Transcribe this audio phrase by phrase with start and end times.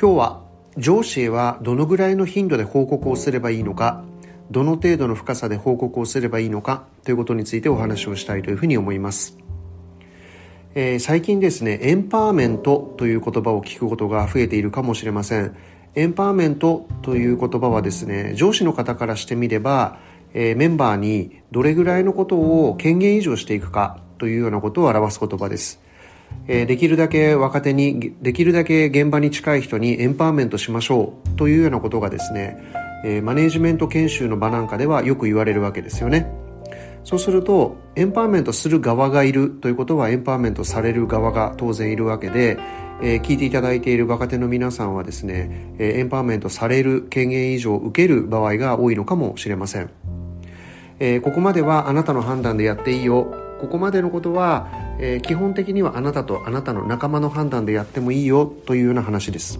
[0.00, 0.42] 今日は
[0.78, 4.02] 上司へはどのぐらいの頻度で報告をすればいいのか
[4.50, 9.36] どの程度の深さで報告をすればいいのかということについてお話をしたいというふうに思います、
[10.74, 15.54] えー、最近ですねエンパワーメントという言葉を聞くことが増えているかもしれません。
[15.94, 19.98] エンパワーメントという言葉はですね上司の方からしてみれば、
[20.32, 25.89] えー、メンバーにどれぐらいのことを権限移譲していくかというようなことを表す言葉です。
[26.48, 32.56] えできるだけ若手にできるだけ現場に近い人にエンパワーメントしましょうというようなことがですね、
[33.04, 36.30] えマネジメント研修の場なんかではよく言われるわけですよね。
[37.04, 42.58] そうするとエンパワーメントする側がいるということはエンパワーメントされる側が当然いるわけで、
[43.02, 49.90] え、聞いていただいている若手の皆さんはですね、えエンパワーメントされる権限以上受ける場合が多いのかもしれません、
[50.98, 53.32] え、ここまではあなたの判断でやっていいよ。
[53.60, 54.68] ここまでのことは
[55.02, 59.58] えー、基本的にはあなたとあなたの仲間の判断でやってもいいよというような話です。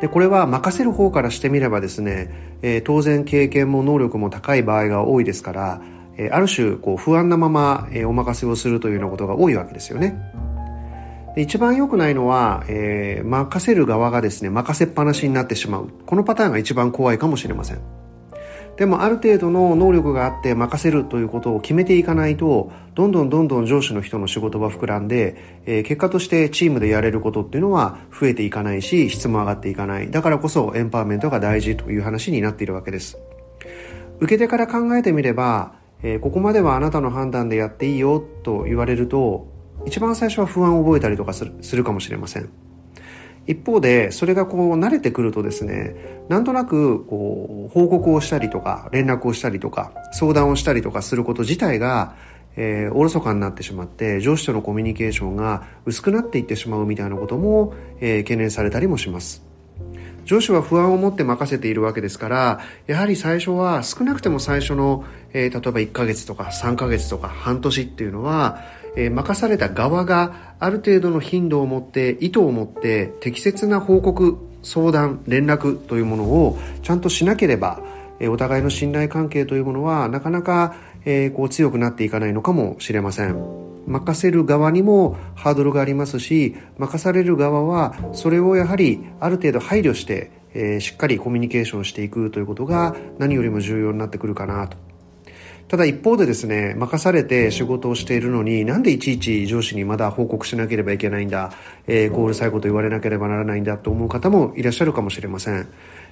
[0.00, 5.82] でこれは任せる方からしてみればですね、えー、当然経験も能力も高い場合が多いですから、
[6.16, 10.18] えー、ある種こう不安なまま、えー、お任せをするというようなことが多いわけですよね。
[11.36, 15.88] で一番良くないのは、え、任せる側がですね任せっぱなしになってしまう。
[16.04, 17.99] このパターンが一番怖いかもしれません。
[18.76, 30.10] でもある程度の能力があって任せるということを決めていかないとどんどんどんどん上司の人の仕事は膨らんで、えー、結果としてチームでやれることっていうのは増えていかないし質も上がっていかない。
[30.10, 33.18] だからこそエンパワーメントが大事という話になっているわけです。
[34.20, 39.46] 受け手から考えてみれば、えー、ここまではあなたの判断でやっていいよと言われると
[39.86, 42.69] 一番最初は不安を覚えたりとかするするかもしれません。
[43.50, 52.14] 一方でそれがこう慣れてくるとですねなんとなくこう報告をしたりとか連絡をしたりとか相談をしたりとかすること自体が
[52.56, 59.49] えー、おろそかになってしまって上司とのコミュニケーションが薄くなっていってしまうみたいなことも、えー、懸念されたりもします。
[60.30, 68.62] 上司は不安を持って任せているわけですからやはり最初は少なくても最初の、えー、例えば1ヶ月とか3ヶ月とか半年っていうのは
[68.96, 77.80] えー、任された側がある程度の頻度を持って意図を持って適切な報告相談連絡というものをちゃんとしなければ、
[78.18, 80.74] えー、お互いの信頼関係というものはなかなか、
[81.04, 83.69] えー、こう強くなっていかないのかもしれません。
[83.86, 94.76] 任せる側にもハードルがありますし任される側はそれをやはりある程度配慮して、えー、しっかりコミュニケーションしていくということが何よりも重要になってくるかなと
[95.70, 101.52] ただ一方でですね、任されて仕事をしているのに、なんでいちいち上司にまだ報告しなければいけないんだ、
[101.86, 105.68] えー、こううるさいこと言われなければならないんだと思う方もいらっしゃるかもしれません。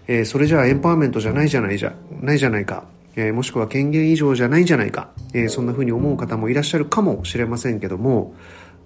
[0.07, 2.85] えー、それじゃあエンパワーメントじゃないじゃないじゃ、ないじゃないか。
[3.19, 5.11] えー、もしくは権限以上じゃないんじゃないか。
[5.35, 8.33] えー、そんな風に思う方もいらっしゃるかもしれませんけども、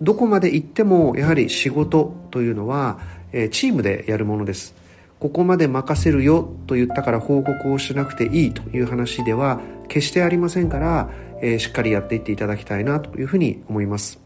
[0.00, 2.98] どこまで行ってもやはり仕事というのは、
[3.32, 4.74] えー、チームでやるものです。
[5.20, 11.10] ここまで任せるよと言ったから報告をしなくていいという話では決してありませんから、
[11.42, 14.21] えー、しっかりやっていっていただきたいなというふうに思います。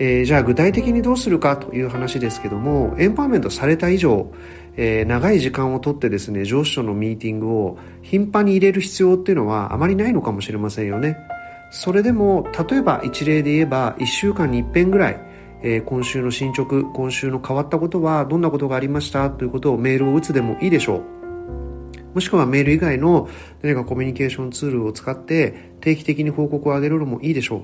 [0.00, 4.32] えー、じゃあ具体的にどうするかという話ですけども、エンパワーメントされた以上、
[4.76, 11.18] えー、長い時間をとってですね、上司とのミーティングを頻繁に入れる必要っていうのはあまりないのかもしれませんよね。
[11.72, 15.20] それでも、例えば一例で言えば、1週間に一遍ぐらい、
[15.64, 19.28] えー、今週の進捗、今週の変わったことはどんなことがありました？
[19.30, 21.02] ということをメールを打つでもいいでしょう。
[22.14, 23.28] もしくはメール以外の
[23.62, 27.60] 何かコミュニケーションツールを使って定期的に報告を上げるのもいいでしょう。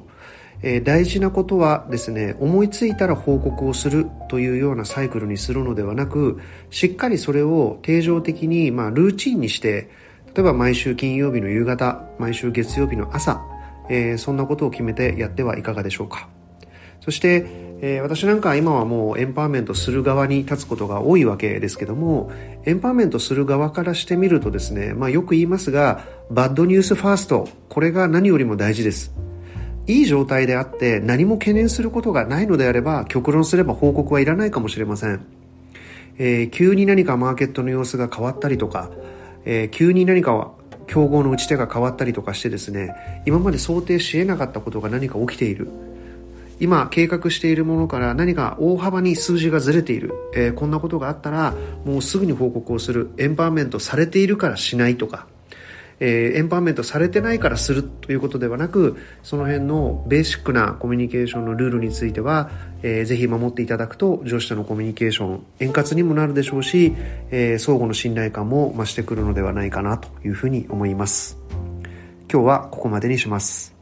[0.63, 9.91] えー、大事なことはですね、思いついたら報告をするというようなサイクルにするのではなく、しっかりそれを定常的に、まあ、ルーチンにして、
[10.35, 13.41] 例えば毎週金曜日の夕方、毎週月曜日の朝、
[13.89, 16.29] えー、そんなことを決めてやってはいかがでしょうか。
[17.01, 17.47] そして、
[17.81, 22.33] えー、私なんか今はもうエンパワーメントする側に立つことが多いわけですけども、
[22.65, 29.13] エンパワーメントする側からしてみるとですね、まあよく言いますが、バッドニュースファースト、これが何よりも大事です。
[29.87, 35.25] いい状態であって何も懸念することがないのであれば、極論すれば報告はいらないかもしれません。
[36.17, 38.91] えー、急に何かマーケットの様子が変わったりとか、
[39.45, 40.53] えー、急に何か
[40.87, 45.69] 競合の打ち手が変わったりとかしてですね、今まで想定し得なかったことが何か起きている。
[46.61, 51.53] 今計画しているものから何か大幅に数字がずれている、えー、こんなことがあったら
[51.85, 55.27] もうすぐに報告をするエンパワーメントされているからしないとか、
[56.01, 62.51] えー、エンパワーメントされてないからするということではなくその辺のベーシックなコミュニケーションのルールについては、
[62.83, 66.95] えー、ぜひ守っていただくと上司とのコミュニケーション円滑にもなるでしょうし、
[67.31, 71.39] えー、相互の信頼感も増してくるのではないかなというふうに思います。
[72.33, 73.74] 今日はここまでにします。